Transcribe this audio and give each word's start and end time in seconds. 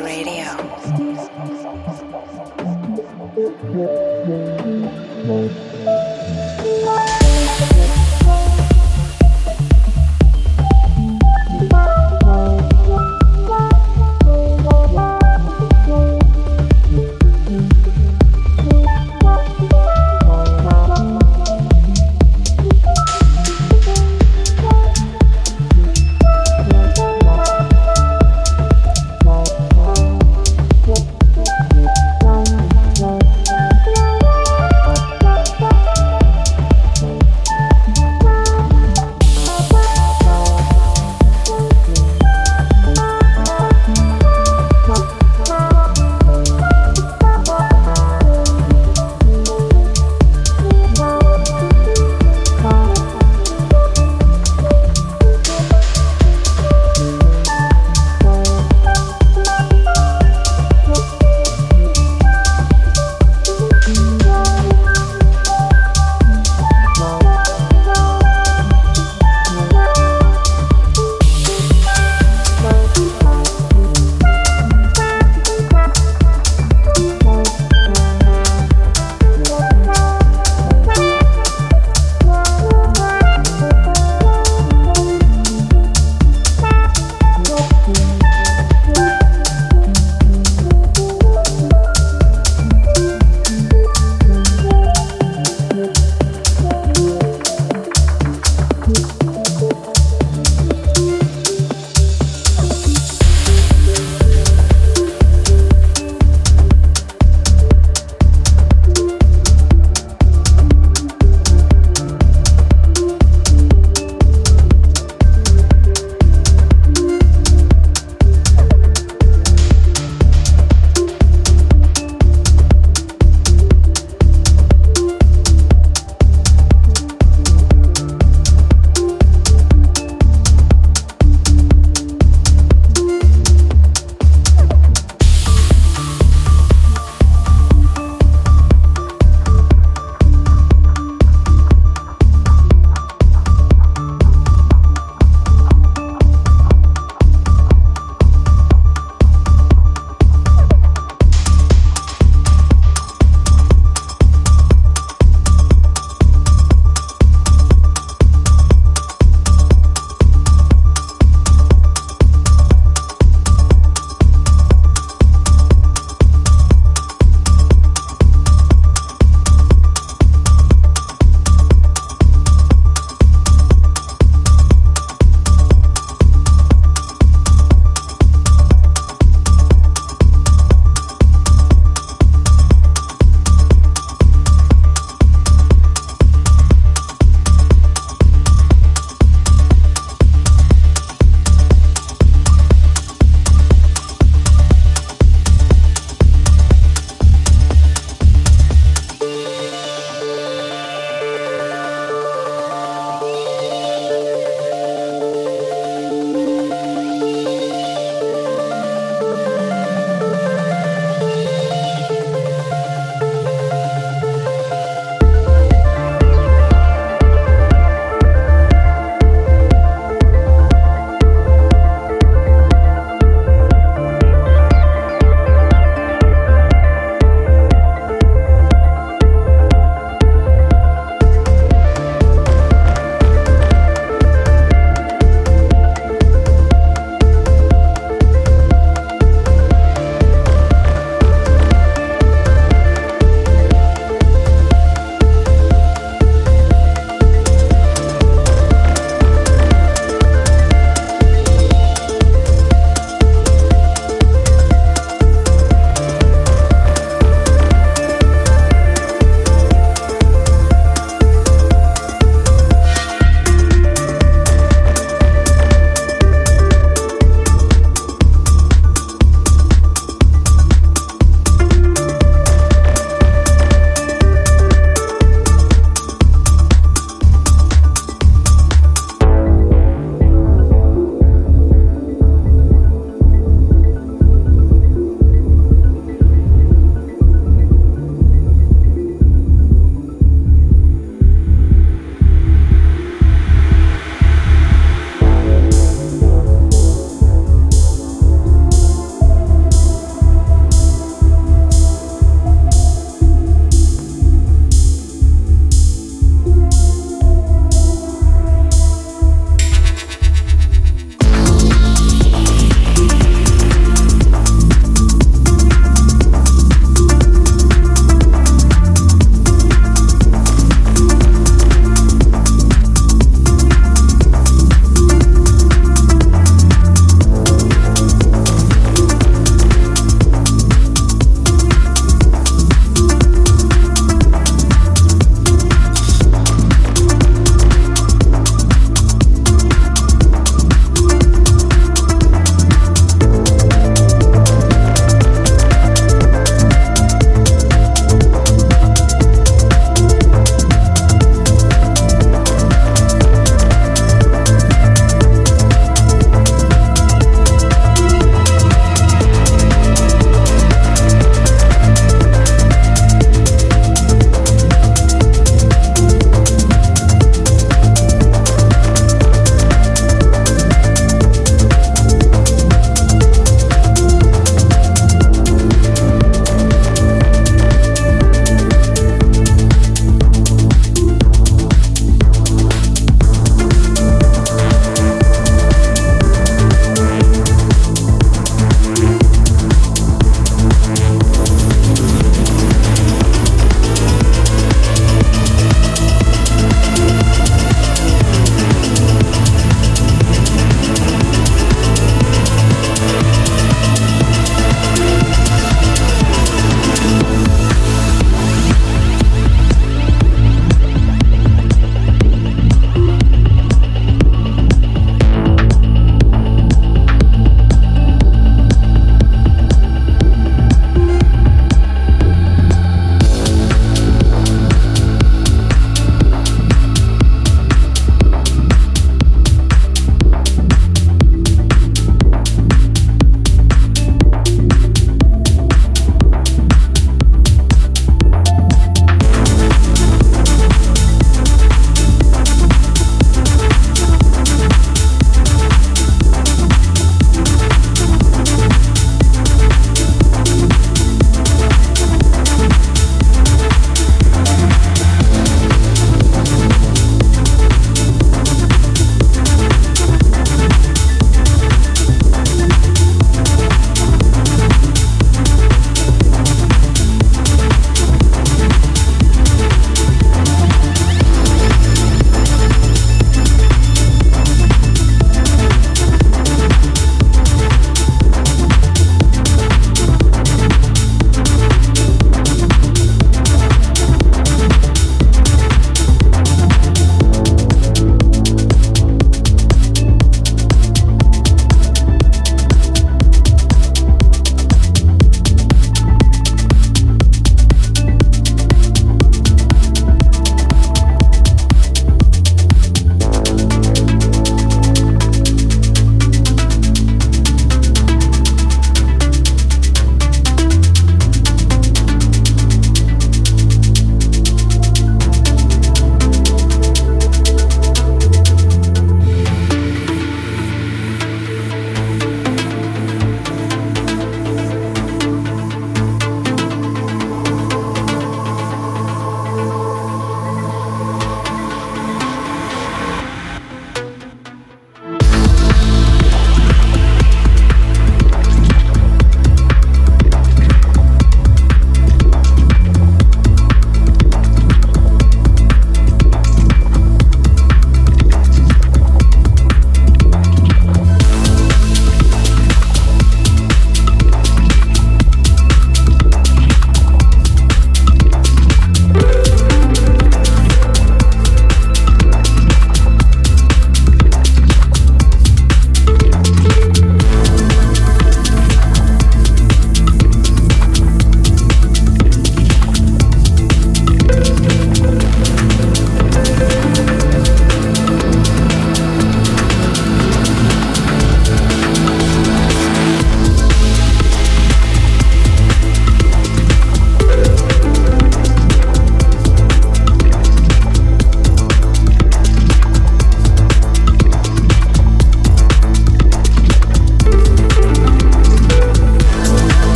Radio. 0.00 0.46